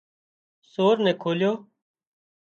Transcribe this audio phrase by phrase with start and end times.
[0.71, 1.51] سور نين کوليو